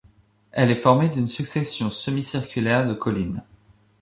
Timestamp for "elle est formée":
0.51-1.09